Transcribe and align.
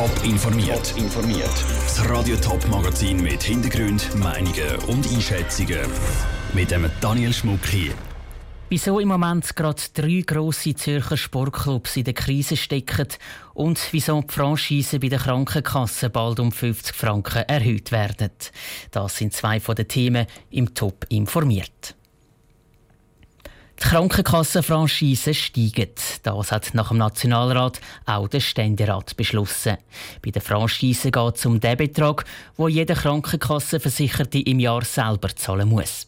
Top 0.00 0.24
informiert. 0.24 0.94
informiert. 0.96 1.52
Das 1.84 2.08
Radio 2.08 2.34
Top 2.36 2.66
Magazin 2.68 3.22
mit 3.22 3.42
Hintergrund, 3.42 4.08
Meinungen 4.16 4.76
und 4.86 5.06
Einschätzungen 5.06 5.80
mit 6.54 6.70
dem 6.70 6.90
Daniel 7.02 7.34
Schmuck 7.34 7.66
hier. 7.66 7.92
Wieso 8.70 8.98
im 8.98 9.08
Moment 9.08 9.54
gerade 9.54 9.82
drei 9.92 10.22
grosse 10.26 10.74
Zürcher 10.74 11.18
Sportclubs 11.18 11.98
in 11.98 12.04
der 12.04 12.14
Krise 12.14 12.56
stecken 12.56 13.08
und 13.52 13.78
wieso 13.90 14.22
die 14.22 14.32
Franchise 14.32 14.98
bei 15.00 15.08
der 15.08 15.18
Krankenkasse 15.18 16.08
bald 16.08 16.40
um 16.40 16.50
50 16.50 16.96
Franken 16.96 17.42
erhöht 17.42 17.92
werden. 17.92 18.30
Das 18.92 19.18
sind 19.18 19.34
zwei 19.34 19.60
von 19.60 19.74
den 19.74 19.86
Themen 19.86 20.26
im 20.48 20.72
Top 20.72 21.04
informiert. 21.10 21.94
Die 23.82 23.88
Krankenkassenfranchise 23.88 25.32
steigen. 25.32 25.88
Das 26.22 26.52
hat 26.52 26.74
nach 26.74 26.88
dem 26.88 26.98
Nationalrat 26.98 27.80
auch 28.04 28.28
der 28.28 28.40
Ständerat 28.40 29.16
beschlossen. 29.16 29.78
Bei 30.22 30.30
der 30.30 30.42
Franchise 30.42 31.10
geht 31.10 31.36
es 31.36 31.46
um 31.46 31.58
den 31.58 31.78
Betrag, 31.78 32.24
wo 32.56 32.68
jeder 32.68 32.94
Krankenkassenversicherte 32.94 34.38
im 34.38 34.60
Jahr 34.60 34.84
selber 34.84 35.34
zahlen 35.34 35.70
muss. 35.70 36.06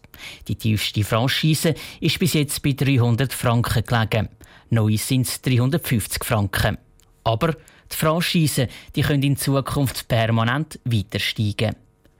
Die 0.48 0.54
tiefste 0.54 1.02
Franchise 1.02 1.74
ist 2.00 2.18
bis 2.18 2.34
jetzt 2.34 2.62
bei 2.62 2.72
300 2.72 3.32
Franken 3.32 3.84
gelegen. 3.84 4.28
Neu 4.68 4.96
sind 4.98 5.26
es 5.26 5.40
350 5.40 6.24
Franken. 6.24 6.76
Aber 7.24 7.52
die 7.52 7.96
Franchise 7.96 8.68
die 8.94 9.02
können 9.02 9.22
in 9.22 9.36
Zukunft 9.38 10.08
permanent 10.08 10.78
weiter 10.84 11.18
steigen. 11.18 11.74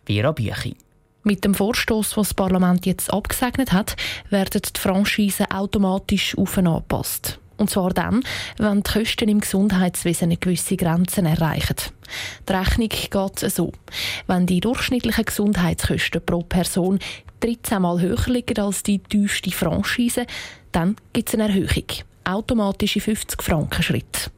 Vera 0.07 0.33
Büchi. 0.33 0.75
Mit 1.25 1.45
dem 1.45 1.55
Vorstoß, 1.55 2.17
was 2.17 2.29
das 2.29 2.35
Parlament 2.35 2.85
jetzt 2.85 3.13
abgesegnet 3.13 3.73
hat, 3.73 3.97
werden 4.31 4.61
die 4.61 4.81
Franchisen 4.81 5.51
automatisch 5.51 6.37
aufeingepasst. 6.37 7.39
Und 7.59 7.71
zwar 7.71 7.91
dann, 7.91 8.25
wenn 8.59 8.83
die 8.83 8.91
Kosten 8.91 9.29
im 9.29 9.41
Gesundheitswesen 9.41 10.25
eine 10.25 10.37
gewisse 10.37 10.77
Grenzen 10.77 11.27
erreichen. 11.27 11.77
Die 12.49 12.53
Rechnung 12.53 12.89
geht 12.89 13.53
so. 13.53 13.71
Wenn 14.27 14.47
die 14.47 14.59
durchschnittlichen 14.59 15.25
Gesundheitskosten 15.25 16.27
pro 16.27 16.43
Person 16.43 16.99
13 17.39 17.81
Mal 17.81 18.01
höher 18.01 18.27
liegen 18.27 18.59
als 18.59 18.83
die 18.83 18.99
tiefste 18.99 19.53
Franchise, 19.53 20.27
dann 20.73 20.97
gibt 21.13 21.29
es 21.29 21.35
eine 21.35 21.49
Erhöhung. 21.49 21.87
Automatische 22.25 23.01
50 23.01 23.41
Franken 23.41 23.83
Schritt. 23.83 24.31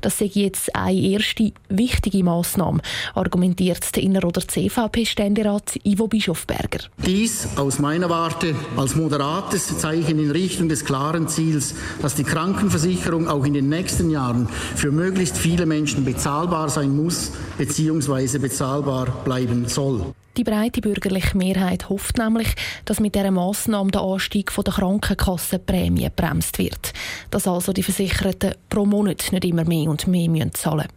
Das 0.00 0.18
sei 0.18 0.30
jetzt 0.32 0.74
eine 0.74 1.00
erste 1.00 1.52
wichtige 1.68 2.22
Maßnahme, 2.24 2.80
argumentiert 3.14 3.94
der 3.94 4.02
Inneroder 4.02 4.46
CVP-Ständerat 4.46 5.78
Ivo 5.84 6.08
Bischofberger. 6.08 6.84
Dies 6.98 7.48
aus 7.56 7.78
meiner 7.78 8.10
Warte 8.10 8.54
als 8.76 8.94
moderates 8.94 9.78
Zeichen 9.78 10.18
in 10.18 10.30
Richtung 10.30 10.68
des 10.68 10.84
klaren 10.84 11.28
Ziels, 11.28 11.74
dass 12.02 12.14
die 12.14 12.24
Krankenversicherung 12.24 13.28
auch 13.28 13.44
in 13.44 13.54
den 13.54 13.68
nächsten 13.68 14.10
Jahren 14.10 14.48
für 14.74 14.90
möglichst 14.90 15.36
viele 15.36 15.66
Menschen 15.66 16.04
bezahlbar 16.04 16.68
sein 16.68 16.94
muss 16.94 17.32
bzw. 17.58 18.38
bezahlbar 18.38 19.06
bleiben 19.24 19.66
soll. 19.68 20.14
Die 20.36 20.44
breite 20.44 20.82
bürgerliche 20.82 21.36
Mehrheit 21.36 21.88
hofft 21.88 22.18
nämlich, 22.18 22.48
dass 22.84 23.00
mit 23.00 23.14
dieser 23.14 23.30
Massnahme 23.30 23.90
der 23.90 24.02
Anstieg 24.02 24.52
der 24.54 24.72
Krankenkassenprämie 24.72 26.10
bremst 26.14 26.58
wird. 26.58 26.92
Dass 27.30 27.48
also 27.48 27.72
die 27.72 27.82
Versicherten 27.82 28.54
pro 28.68 28.84
Monat 28.84 29.32
nicht 29.32 29.44
immer 29.46 29.64
mehr 29.64 29.88
und 29.88 30.06
mehr 30.06 30.52
zahlen 30.52 30.78
müssen. 30.78 30.90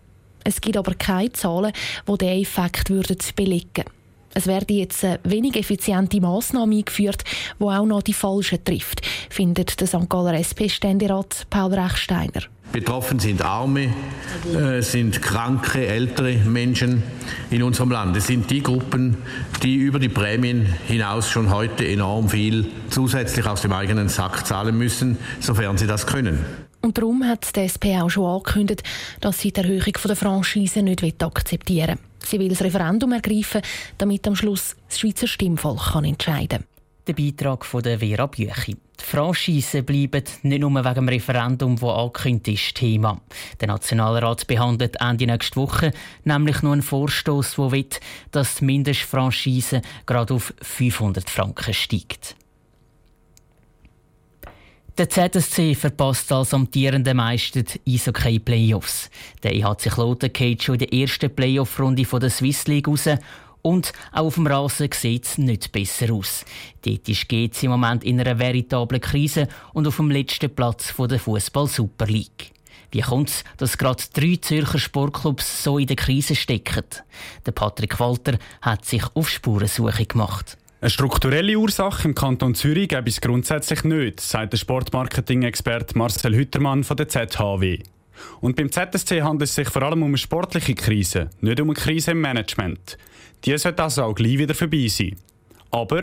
Es 0.43 0.59
gibt 0.59 0.77
aber 0.77 0.93
keine 0.93 1.31
Zahlen, 1.31 1.71
die 2.07 2.17
diesen 2.17 2.41
Effekt 2.41 2.89
würden 2.89 3.17
es 4.35 4.45
werde 4.45 4.73
jetzt 4.75 5.03
eine 5.03 5.19
wenig 5.23 5.55
effiziente 5.55 6.21
Massnahme 6.21 6.77
eingeführt, 6.77 7.23
die 7.59 7.63
auch 7.63 7.85
noch 7.85 8.03
die 8.03 8.13
Falschen 8.13 8.63
trifft, 8.63 9.01
findet 9.29 9.79
der 9.79 9.87
St. 9.87 10.07
Galler 10.07 10.35
SP-Ständerat 10.37 11.47
Paul 11.49 11.73
Rechsteiner. 11.73 12.43
Betroffen 12.71 13.19
sind 13.19 13.41
Arme, 13.41 13.93
äh, 14.53 14.81
sind 14.81 15.21
kranke, 15.21 15.85
ältere 15.87 16.35
Menschen 16.37 17.03
in 17.49 17.63
unserem 17.63 17.91
Land. 17.91 18.15
Es 18.15 18.27
sind 18.27 18.49
die 18.51 18.61
Gruppen, 18.61 19.17
die 19.63 19.75
über 19.75 19.99
die 19.99 20.09
Prämien 20.09 20.65
hinaus 20.87 21.29
schon 21.29 21.49
heute 21.49 21.87
enorm 21.87 22.29
viel 22.29 22.67
zusätzlich 22.89 23.45
aus 23.45 23.61
dem 23.61 23.73
eigenen 23.73 24.09
Sack 24.09 24.45
zahlen 24.45 24.77
müssen, 24.77 25.17
sofern 25.39 25.77
sie 25.77 25.87
das 25.87 26.05
können. 26.05 26.45
Und 26.81 26.97
darum 26.97 27.23
hat 27.25 27.55
die 27.55 27.61
SP 27.67 27.97
auch 27.99 28.09
schon 28.09 28.25
angekündigt, 28.25 28.83
dass 29.19 29.39
sie 29.39 29.52
die 29.52 29.59
Erhöhung 29.61 29.93
der 30.05 30.15
Franchise 30.15 30.81
nicht 30.81 31.23
akzeptieren 31.23 31.97
will. 31.97 32.25
Sie 32.25 32.39
will 32.39 32.49
das 32.49 32.61
Referendum 32.61 33.11
ergreifen, 33.11 33.61
damit 33.97 34.27
am 34.27 34.35
Schluss 34.35 34.75
das 34.87 34.99
Schweizer 34.99 35.27
Stimmvolk 35.27 35.93
kann 35.93 36.05
entscheiden 36.05 36.59
kann. 36.59 36.78
Der 37.09 37.15
Beitrag 37.15 37.65
von 37.65 37.81
der 37.81 37.97
Vera 37.97 38.27
Büchi. 38.27 38.75
Die 38.75 39.03
Franchise 39.03 39.81
bleiben 39.81 40.23
nicht 40.43 40.59
nur 40.59 40.70
wegen 40.75 40.93
dem 40.93 41.09
Referendum, 41.09 41.75
das 41.75 41.89
angekündigt 41.89 42.67
ist, 42.67 42.75
Thema. 42.75 43.20
Der 43.59 43.70
Nationalrat 43.70 44.45
behandelt 44.45 45.02
Ende 45.02 45.25
nächste 45.25 45.55
Woche 45.55 45.92
nämlich 46.23 46.61
nur 46.61 46.73
einen 46.73 46.83
Vorstoß, 46.83 47.55
der 47.55 47.71
will, 47.71 47.89
dass 48.30 48.58
die 48.58 48.65
Mindestfranchise 48.65 49.81
gerade 50.05 50.36
auf 50.36 50.53
500 50.61 51.27
Franken 51.27 51.73
steigt. 51.73 52.36
Der 54.99 55.09
ZSC 55.09 55.73
verpasst 55.73 56.31
als 56.31 56.53
amtierender 56.53 57.15
Meister 57.15 57.64
die 57.64 57.95
Eishockey 57.95 58.37
Playoffs. 58.37 59.09
Der 59.41 59.55
EHC 59.55 59.89
Kloten 59.89 60.31
geht 60.31 60.61
schon 60.61 60.76
in 60.76 60.80
der 60.80 60.93
ersten 60.93 61.33
Playoff-Runde 61.33 62.03
der 62.03 62.30
Swiss 62.30 62.67
League 62.67 62.87
raus 62.87 63.09
und 63.61 63.93
auch 64.11 64.25
auf 64.25 64.36
dem 64.36 64.47
Rasen 64.47 64.89
sieht 64.93 65.25
es 65.25 65.37
nicht 65.37 65.71
besser 65.71 66.14
aus. 66.14 66.45
Dort 66.86 67.08
ist 67.09 67.27
GC 67.27 67.64
im 67.64 67.71
Moment 67.71 68.03
in 68.03 68.20
einer 68.20 68.39
veritablen 68.39 69.02
Krise 69.02 69.47
und 69.73 69.87
auf 69.87 69.97
dem 69.97 70.11
letzten 70.11 70.53
Platz 70.53 70.93
der 70.97 71.20
Fußball 71.20 71.67
Super 71.67 72.05
League. 72.05 72.52
Wie 72.92 73.02
kommt 73.02 73.30
es, 73.30 73.43
dass 73.58 73.77
gerade 73.77 74.03
drei 74.14 74.37
Zürcher 74.42 74.80
Sportclubs 74.80 75.64
so 75.64 75.77
in 75.77 75.87
der 75.87 75.95
Krise 75.95 76.36
stecken? 76.36 76.86
Der 77.45 77.52
Patrick 77.52 77.99
Walter 77.99 78.39
hat 78.61 78.86
sich 78.86 79.03
auf 79.14 79.30
Spurensuche 79.30 80.05
gemacht. 80.05 80.58
Eine 80.81 80.89
strukturelle 80.89 81.59
Ursache 81.59 82.08
im 82.08 82.15
Kanton 82.15 82.55
Zürich 82.55 82.87
gäbe 82.87 83.09
es 83.09 83.20
grundsätzlich 83.20 83.83
nicht, 83.83 84.21
sagt 84.21 84.53
der 84.53 84.58
Sportmarketing-Experte 84.58 85.97
Marcel 85.97 86.33
Hüttermann 86.36 86.83
von 86.83 86.95
der 86.95 87.09
ZHW. 87.09 87.80
Und 88.41 88.55
beim 88.55 88.71
ZSC 88.71 89.21
handelt 89.21 89.49
es 89.49 89.55
sich 89.55 89.70
vor 89.70 89.83
allem 89.83 90.03
um 90.03 90.09
eine 90.09 90.17
sportliche 90.17 90.76
Krise, 90.76 91.30
nicht 91.41 91.59
um 91.59 91.70
eine 91.70 91.80
Krise 91.80 92.11
im 92.11 92.21
Management. 92.21 92.97
Die 93.45 93.58
sollte 93.58 93.83
also 93.83 94.04
auch 94.04 94.16
gleich 94.16 94.38
wieder 94.38 94.55
vorbei 94.55 94.88
sein. 94.88 95.16
Aber 95.72 96.02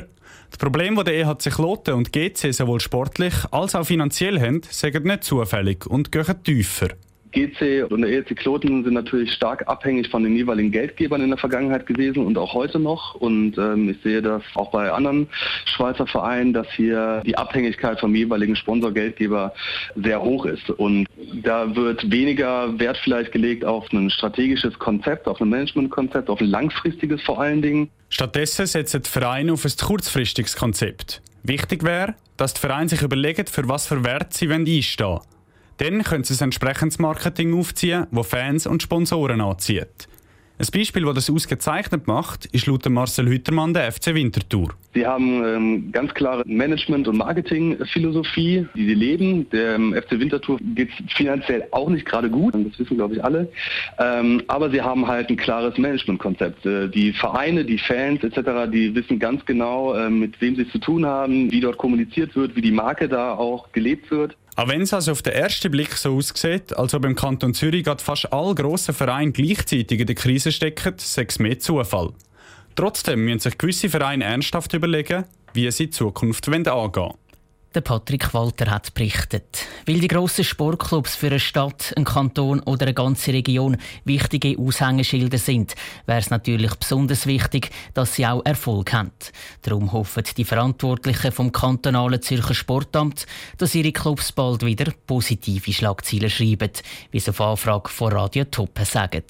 das 0.51 0.59
Problem, 0.59 0.95
das 0.95 1.05
der 1.05 1.15
EHC 1.15 1.51
Kloten 1.51 1.95
und 1.95 2.13
GC 2.13 2.53
sowohl 2.53 2.81
sportlich 2.81 3.35
als 3.51 3.75
auch 3.75 3.85
finanziell 3.85 4.41
haben, 4.41 4.63
sind 4.69 5.05
nicht 5.05 5.25
zufällig 5.25 5.87
und 5.87 6.13
gehen 6.13 6.43
tiefer. 6.45 6.89
GC 7.37 7.91
und 7.91 8.01
der 8.01 8.11
ELC 8.11 8.35
Kloten 8.35 8.83
sind 8.83 8.95
natürlich 8.95 9.33
stark 9.33 9.69
abhängig 9.69 10.09
von 10.09 10.23
den 10.23 10.35
jeweiligen 10.37 10.71
Geldgebern 10.73 11.21
in 11.21 11.29
der 11.29 11.39
Vergangenheit 11.39 11.87
gewesen 11.87 12.25
und 12.25 12.39
auch 12.39 12.55
heute 12.55 12.79
noch. 12.79 13.15
Und 13.15 13.59
ähm, 13.59 13.91
ich 13.91 13.99
sehe 14.03 14.23
das 14.23 14.43
auch 14.55 14.71
bei 14.71 14.91
anderen 14.91 15.29
Schweizer 15.67 16.07
Vereinen, 16.07 16.55
dass 16.55 16.67
hier 16.73 17.23
die 17.27 17.37
Abhängigkeit 17.37 18.01
vom 18.01 18.15
jeweiligen 18.15 18.57
Sponsorgeldgeber 18.57 19.53
sehr 19.97 20.23
hoch 20.23 20.47
ist. 20.47 20.71
Und 20.71 21.06
da 21.43 21.75
wird 21.75 22.11
weniger 22.11 22.79
Wert 22.79 22.99
vielleicht 23.03 23.33
gelegt 23.33 23.65
auf 23.65 23.91
ein 23.93 24.11
strategisches 24.11 24.79
Konzept, 24.79 25.27
auf 25.27 25.41
ein 25.41 25.49
Managementkonzept, 25.49 26.29
auf 26.29 26.41
ein 26.41 26.49
langfristiges 26.49 27.23
vor 27.23 27.41
allen 27.41 27.63
Dingen. 27.63 27.91
Stattdessen 28.11 28.67
setzen 28.67 29.03
die 29.03 29.11
Vereine 29.11 29.53
auf 29.53 29.65
ein 29.65 29.73
kurzfristiges 29.81 30.57
Konzept. 30.57 31.23
Wichtig 31.43 31.83
wäre, 31.85 32.15
dass 32.37 32.55
die 32.55 32.61
Vereine 32.61 32.89
sich 32.89 33.03
überlegen, 33.03 33.47
für 33.47 33.69
was 33.69 33.87
für 33.87 34.05
Wert 34.05 34.35
sie 34.35 34.53
einstehen 34.53 35.07
wollen. 35.07 35.21
Dann 35.79 36.03
können 36.03 36.25
Sie 36.25 36.35
ein 36.35 36.47
entsprechendes 36.47 36.99
Marketing 36.99 37.59
aufziehen, 37.59 38.07
das 38.11 38.27
Fans 38.27 38.67
und 38.67 38.83
Sponsoren 38.83 39.41
anzieht. 39.41 40.09
Ein 40.59 40.67
Beispiel, 40.73 41.05
das 41.05 41.15
das 41.27 41.31
ausgezeichnet 41.31 42.07
macht, 42.07 42.47
ist 42.47 42.67
laut 42.67 42.89
Marcel 42.89 43.29
Hüttermann 43.29 43.75
der 43.75 43.93
FC 43.93 44.15
Winterthur. 44.15 44.71
Sie 44.95 45.07
haben 45.07 45.45
ähm, 45.45 45.93
ganz 45.93 46.15
klare 46.15 46.45
Management- 46.47 47.07
und 47.09 47.19
Marketingphilosophie, 47.19 48.67
die 48.75 48.87
sie 48.87 48.95
leben. 48.95 49.51
Der 49.51 49.75
ähm, 49.75 49.95
FC 49.95 50.13
Winterthur 50.13 50.59
geht 50.75 50.89
finanziell 51.15 51.69
auch 51.73 51.91
nicht 51.91 52.07
gerade 52.07 52.31
gut, 52.31 52.55
das 52.55 52.79
wissen 52.79 52.97
glaube 52.97 53.17
ich 53.17 53.23
alle. 53.23 53.51
Ähm, 53.99 54.45
aber 54.47 54.71
sie 54.71 54.81
haben 54.81 55.07
halt 55.07 55.29
ein 55.29 55.37
klares 55.37 55.77
Managementkonzept. 55.77 56.65
Äh, 56.65 56.89
die 56.89 57.13
Vereine, 57.13 57.67
die 57.67 57.77
Fans 57.77 58.25
etc., 58.25 58.71
die 58.73 58.95
wissen 58.95 59.19
ganz 59.19 59.45
genau, 59.45 59.93
äh, 59.93 60.09
mit 60.09 60.41
wem 60.41 60.57
sie 60.57 60.67
zu 60.71 60.79
tun 60.79 61.05
haben, 61.05 61.53
wie 61.53 61.61
dort 61.61 61.77
kommuniziert 61.77 62.35
wird, 62.35 62.57
wie 62.57 62.63
die 62.63 62.73
Marke 62.73 63.11
da 63.11 63.35
auch 63.35 63.73
gelebt 63.73 64.11
wird. 64.11 64.35
Auch 64.57 64.69
wenn 64.69 64.81
es 64.81 64.95
also 64.95 65.13
auf 65.13 65.21
den 65.21 65.35
ersten 65.35 65.71
Blick 65.71 65.93
so 65.93 66.17
aussieht, 66.17 66.75
als 66.75 66.95
ob 66.95 67.05
im 67.05 67.15
Kanton 67.15 67.53
Zürich 67.53 67.85
gerade 67.85 68.03
fast 68.03 68.33
alle 68.33 68.55
grossen 68.55 68.95
Vereine 68.95 69.31
gleichzeitig 69.31 70.01
in 70.01 70.07
der 70.07 70.17
Krise 70.17 70.51
stecken, 70.51 70.95
sei 70.97 71.27
es 71.29 71.39
mehr 71.39 71.59
Zufall. 71.59 72.15
Trotzdem 72.75 73.27
müssen 73.27 73.41
sich 73.41 73.59
gewisse 73.59 73.91
Vereine 73.91 74.25
ernsthaft 74.25 74.73
überlegen, 74.73 75.25
wie 75.53 75.71
sie 75.71 75.87
die 75.87 75.91
Zukunft 75.91 76.49
angehen 76.49 76.67
wollen. 76.67 77.15
Der 77.77 77.83
Patrick 77.83 78.33
Walter 78.33 78.71
hat 78.71 78.95
berichtet. 78.95 79.67
Weil 79.85 80.01
die 80.01 80.09
grossen 80.09 80.45
Sportclubs 80.45 81.15
für 81.15 81.27
eine 81.27 81.39
Stadt, 81.39 81.93
einen 81.95 82.07
Kanton 82.07 82.61
oder 82.61 82.87
eine 82.87 82.95
ganze 82.95 83.35
Region 83.35 83.77
wichtige 84.07 84.59
Aushängeschilder 84.59 85.37
sind, 85.37 85.75
wäre 86.07 86.21
es 86.21 86.31
natürlich 86.31 86.75
besonders 86.75 87.27
wichtig, 87.27 87.69
dass 87.93 88.15
sie 88.15 88.27
auch 88.27 88.41
Erfolg 88.47 88.95
haben. 88.95 89.13
Darum 89.61 89.93
hoffen 89.93 90.25
die 90.39 90.45
Verantwortlichen 90.47 91.33
vom 91.33 91.53
kantonalen 91.53 92.23
Zürcher 92.23 92.55
Sportamt, 92.55 93.27
dass 93.59 93.75
ihre 93.75 93.93
Clubs 93.93 94.33
bald 94.33 94.65
wieder 94.65 94.91
positive 95.07 95.71
Schlagzeilen 95.71 96.31
schreiben, 96.31 96.73
wie 97.11 97.21
sie 97.21 97.29
auf 97.29 97.43
Anfrage 97.43 97.91
von 97.91 98.11
Radio 98.11 98.45
Toppe 98.45 98.87
sagen. 98.87 99.25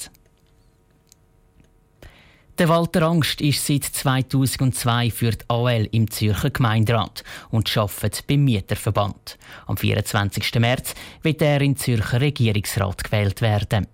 Der 2.59 2.71
Walter 2.71 3.03
Angst 3.03 3.43
ist 3.43 3.67
seit 3.67 3.85
2002 3.85 5.11
für 5.11 5.31
die 5.33 5.45
AL 5.49 5.89
im 5.93 6.11
Zürcher 6.11 6.49
Gemeinderat 6.49 7.23
und 7.51 7.77
arbeitet 7.77 8.27
beim 8.27 8.45
Mieterverband. 8.45 9.37
Am 9.67 9.77
24. 9.77 10.55
März 10.55 10.95
wird 11.21 11.43
er 11.43 11.61
in 11.61 11.77
Zürcher 11.77 12.23
Regierungsrat 12.23 13.05
gewählt 13.05 13.43
werden. 13.43 13.87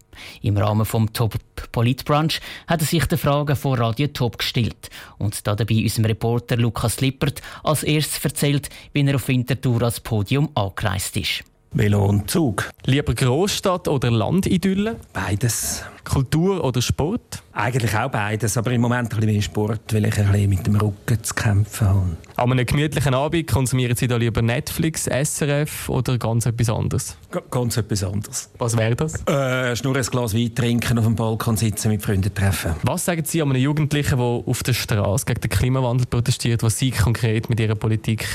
Im 0.43 0.57
Rahmen 0.57 0.87
vom 0.87 1.13
Top 1.13 1.35
Politbrunch 1.73 2.41
hat 2.69 2.83
er 2.83 2.87
sich 2.87 3.05
die 3.07 3.17
Fragen 3.17 3.57
von 3.57 3.81
Radio 3.81 4.07
Top 4.07 4.39
gestellt 4.39 4.91
und 5.19 5.45
da 5.45 5.57
dabei 5.57 5.83
unserem 5.83 6.05
Reporter 6.05 6.57
Lukas 6.57 7.01
Lippert 7.01 7.43
als 7.65 7.83
erstes 7.83 8.25
erzählt, 8.25 8.69
wie 8.93 9.05
er 9.05 9.17
auf 9.17 9.27
Winterthur 9.27 9.83
als 9.83 9.99
Podium 9.99 10.49
angereist 10.55 11.17
ist. 11.17 11.43
Velo 11.75 12.05
und 12.05 12.31
Zug. 12.31 12.71
Lieber 12.85 13.15
Großstadt 13.15 13.89
oder 13.89 14.11
Landidylle? 14.11 14.97
Beides. 15.15 15.83
Kultur 16.05 16.63
oder 16.63 16.83
Sport? 16.83 17.43
Eigentlich 17.55 17.97
auch 17.97 18.11
beides, 18.11 18.59
aber 18.59 18.73
im 18.73 18.83
Moment 18.83 19.15
ein 19.15 19.21
bisschen 19.21 19.41
Sport, 19.41 19.95
weil 19.95 20.05
ich 20.05 20.19
ein 20.19 20.31
bisschen 20.31 20.51
mit 20.51 20.67
dem 20.67 20.77
Rücken 20.77 21.23
zu 21.23 21.33
kämpfen 21.33 21.89
habe. 21.89 22.17
An 22.37 22.53
einem 22.53 22.67
gemütlichen 22.67 23.15
Abend 23.15 23.47
konsumieren 23.47 23.97
Sie 23.97 24.07
da 24.07 24.17
lieber 24.17 24.43
Netflix, 24.43 25.05
SRF 25.05 25.89
oder 25.89 26.19
ganz 26.19 26.45
etwas 26.45 26.69
anderes? 26.69 27.17
G 27.31 27.39
ganz 27.51 27.77
etwas 27.79 28.05
anderes. 28.05 28.51
Was 28.59 28.77
wäre 28.77 28.97
das? 28.97 29.23
Äh, 29.27 29.75
nur 29.83 29.97
ein 29.97 30.03
Glas 30.03 30.35
Wein 30.35 30.55
trinken, 30.55 30.99
auf 30.99 31.05
dem 31.07 31.17
Balkon 31.17 31.57
sitzen, 31.57 31.89
mit 31.89 32.03
Freunden 32.03 32.35
treffen. 32.35 32.73
Was 32.83 33.07
sagen 33.07 33.25
Sie 33.25 33.41
an 33.41 33.49
einem 33.51 33.63
Jugendlichen, 33.63 34.19
der 34.19 34.27
auf 34.27 34.63
der 34.63 34.75
Straße 34.75 35.25
gegen 35.25 35.41
den 35.41 35.51
Klimawandel 35.51 36.07
protestiert, 36.07 36.63
was 36.63 36.79
Sie 36.79 36.91
konkret 36.91 37.49
mit 37.49 37.61
Ihrer 37.61 37.77
Politik 37.77 38.27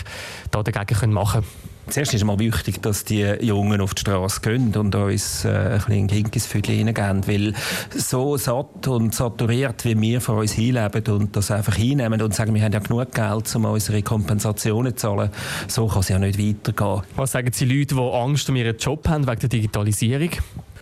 da 0.49 0.63
dagegen 0.63 1.11
machen 1.11 1.41
können? 1.41 1.66
Zuerst 1.89 2.13
ist 2.13 2.25
mal 2.25 2.37
wichtig, 2.37 2.81
dass 2.81 3.05
die 3.05 3.23
Jungen 3.41 3.79
auf 3.79 3.93
die 3.93 4.01
Straße 4.01 4.41
gehen 4.41 4.75
und 4.75 4.93
uns 4.93 5.45
äh, 5.45 5.79
ein 5.87 6.07
bisschen 6.07 6.39
Viertel 6.41 6.75
hineingeben, 6.75 7.27
weil 7.27 7.53
so 7.95 8.35
satt 8.37 8.87
und 8.87 9.15
saturiert, 9.15 9.85
wie 9.85 9.99
wir 9.99 10.19
von 10.19 10.39
uns 10.39 10.51
hinleben 10.51 11.03
und 11.13 11.35
das 11.35 11.49
einfach 11.49 11.75
hinnehmen 11.75 12.21
und 12.21 12.33
sagen, 12.35 12.53
wir 12.53 12.61
haben 12.61 12.73
ja 12.73 12.79
genug 12.79 13.13
Geld, 13.13 13.55
um 13.55 13.65
unsere 13.65 14.01
Kompensationen 14.03 14.97
zu 14.97 15.07
zahlen, 15.07 15.29
so 15.67 15.87
kann 15.87 15.99
es 15.99 16.09
ja 16.09 16.19
nicht 16.19 16.37
weitergehen. 16.37 17.03
Was 17.15 17.31
sagen 17.31 17.51
Sie 17.53 17.65
Leute, 17.65 17.95
die 17.95 18.01
Angst 18.01 18.49
um 18.49 18.57
ihren 18.57 18.77
Job 18.77 19.07
haben 19.07 19.25
wegen 19.25 19.39
der 19.39 19.49
Digitalisierung? 19.49 20.31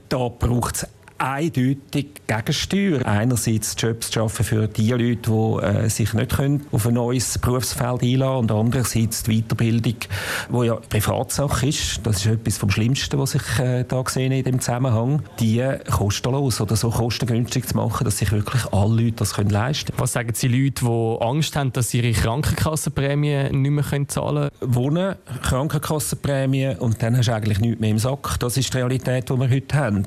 Da 0.10 0.28
braucht 0.28 0.76
es 0.76 0.88
eindeutig 1.18 2.08
Gegensteuer. 2.28 3.06
Einerseits 3.06 3.76
Jobs 3.78 4.08
zu 4.08 4.14
schaffen 4.14 4.46
für 4.46 4.68
die 4.68 4.92
Leute, 4.92 5.16
die 5.16 5.66
äh, 5.66 5.90
sich 5.90 6.14
nicht 6.14 6.36
können 6.36 6.66
auf 6.72 6.88
ein 6.88 6.96
neues 6.96 7.38
Berufsfeld 7.38 8.04
einlassen 8.04 8.20
können 8.20 8.38
und 8.38 8.52
andererseits 8.52 9.24
die 9.24 9.42
Weiterbildung, 9.42 9.96
die 10.50 10.66
ja 10.66 10.76
Privatsache 10.76 11.68
ist. 11.68 12.02
Das 12.04 12.18
ist 12.18 12.26
etwas 12.26 12.58
vom 12.58 12.70
Schlimmsten, 12.70 13.20
was 13.20 13.36
ich 13.36 13.60
äh, 13.60 13.86
da 13.88 14.02
gesehen 14.02 14.32
in 14.32 14.44
dem 14.44 14.60
Zusammenhang. 14.60 15.22
Die 15.40 15.64
kostenlos 15.90 16.60
oder 16.62 16.76
so 16.76 16.90
kostengünstig 16.90 17.68
zu 17.68 17.78
machen, 17.78 18.04
dass 18.04 18.18
sich 18.18 18.32
wirklich 18.32 18.66
alle 18.72 19.04
Leute 19.04 19.18
das 19.18 19.34
können 19.36 19.50
leisten 19.50 19.88
können. 19.88 20.00
Was 20.00 20.14
sagen 20.14 20.32
Sie 20.34 20.48
Leute, 20.48 20.86
die 20.86 21.18
Angst 21.22 21.56
haben, 21.56 21.72
dass 21.74 21.90
sie 21.90 22.00
ihre 22.00 22.12
Krankenkassenprämie 22.12 23.50
nicht 23.52 23.72
mehr 23.72 23.84
können 23.84 24.10
zahlen 24.10 24.50
können? 24.60 24.76
Wohnen, 24.76 25.16
Krankenkassenprämie 25.44 26.76
und 26.80 27.02
dann 27.02 27.18
hast 27.18 27.28
du 27.28 27.34
eigentlich 27.34 27.60
nichts 27.60 27.80
mehr 27.80 27.92
im 27.92 28.00
Sack. 28.00 28.40
Das 28.40 28.58
ist 28.58 28.74
die 28.74 28.78
Realität, 28.78 29.30
die 29.30 29.40
wir 29.40 29.50
heute 29.50 29.76
haben. 29.76 30.06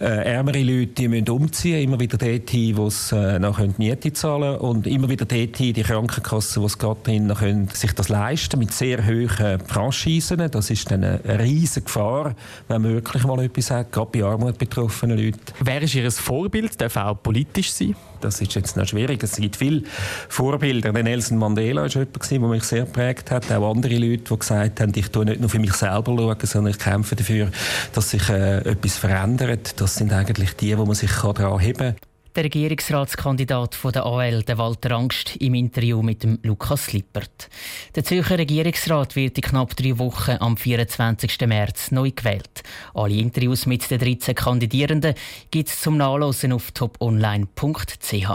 Äh, 0.00 0.06
ärmere 0.50 0.62
Leute 0.62 0.92
die 0.92 1.08
müssen 1.08 1.28
umziehen, 1.28 1.82
immer 1.82 2.00
wieder 2.00 2.18
dorthin, 2.18 2.76
wo 2.76 2.90
sie 2.90 3.16
äh, 3.16 3.38
noch 3.38 3.60
Miete 3.78 4.12
zahlen 4.12 4.58
können 4.58 4.58
und 4.58 4.86
immer 4.86 5.08
wieder 5.08 5.24
dorthin, 5.24 5.74
die 5.74 5.82
Krankenkassen, 5.82 6.62
die 6.62 6.66
es 6.66 6.78
gerade 6.78 7.00
drin 7.04 7.32
können, 7.34 7.68
sich 7.72 7.92
das 7.92 8.08
leisten 8.08 8.58
mit 8.58 8.72
sehr 8.72 9.06
hohen 9.06 9.60
Franchisen. 9.66 10.50
Das 10.50 10.70
ist 10.70 10.90
dann 10.90 11.04
eine 11.04 11.38
riesige 11.38 11.84
Gefahr, 11.84 12.34
wenn 12.68 12.82
man 12.82 12.92
wirklich 12.94 13.24
mal 13.24 13.42
etwas 13.44 13.70
hat, 13.70 13.92
gerade 13.92 14.10
bei 14.12 14.24
Armut 14.24 14.58
betroffenen 14.58 15.18
Leuten. 15.18 15.40
Wer 15.60 15.82
ist 15.82 15.94
Ihr 15.94 16.10
Vorbild? 16.10 16.80
Darf 16.80 16.96
auch 16.96 17.22
politisch 17.22 17.72
sein? 17.72 17.94
Das 18.20 18.40
ist 18.40 18.54
jetzt 18.54 18.76
noch 18.76 18.86
schwierig. 18.86 19.22
Es 19.22 19.36
gibt 19.36 19.56
viele 19.56 19.82
Vorbilder. 20.28 20.92
Der 20.92 21.02
Nelson 21.02 21.38
Mandela 21.38 21.82
war 21.82 21.88
jemand, 21.88 22.30
der 22.30 22.38
mich 22.40 22.64
sehr 22.64 22.84
geprägt 22.84 23.30
hat. 23.30 23.50
Auch 23.50 23.70
andere 23.70 23.96
Leute, 23.96 24.24
die 24.30 24.38
gesagt 24.38 24.80
haben, 24.80 24.92
ich 24.94 25.10
tue 25.10 25.24
nicht 25.24 25.40
nur 25.40 25.48
für 25.48 25.58
mich 25.58 25.74
selber 25.74 26.16
schauen, 26.16 26.36
sondern 26.42 26.72
ich 26.72 26.78
kämpfe 26.78 27.16
dafür, 27.16 27.50
dass 27.92 28.10
sich 28.10 28.28
äh, 28.28 28.58
etwas 28.58 28.96
verändert. 28.96 29.80
Das 29.80 29.94
sind 29.94 30.12
eigentlich 30.12 30.54
die, 30.56 30.76
wo 30.76 30.84
man 30.84 30.94
sich 30.94 31.12
daran 31.12 31.58
heben 31.58 31.78
kann. 31.78 32.09
Der 32.36 32.44
Regierungsratskandidat 32.44 33.74
von 33.74 33.90
der 33.90 34.06
AL, 34.06 34.44
der 34.44 34.56
Walter 34.56 34.92
Angst, 34.92 35.34
im 35.40 35.54
Interview 35.54 36.00
mit 36.00 36.22
dem 36.22 36.38
Lukas 36.44 36.92
Lippert. 36.92 37.48
Der 37.96 38.04
Zürcher 38.04 38.38
Regierungsrat 38.38 39.16
wird 39.16 39.36
in 39.36 39.42
knapp 39.42 39.74
drei 39.74 39.98
Wochen 39.98 40.36
am 40.38 40.56
24. 40.56 41.40
März 41.46 41.90
neu 41.90 42.12
gewählt. 42.14 42.62
Alle 42.94 43.14
Interviews 43.14 43.66
mit 43.66 43.90
den 43.90 43.98
13 43.98 44.36
Kandidierenden 44.36 45.14
gibt 45.50 45.70
es 45.70 45.80
zum 45.80 45.96
Nachlesen 45.96 46.52
auf 46.52 46.70
toponline.ch. 46.70 48.28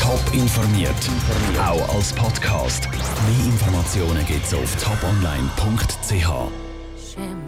Top 0.00 0.22
informiert, 0.32 1.10
auch 1.58 1.94
als 1.94 2.14
Podcast. 2.14 2.88
Mehr 2.90 3.46
Informationen 3.46 4.24
gibt 4.26 4.46
es 4.46 4.54
auf 4.54 4.74
toponline.ch. 4.82 6.30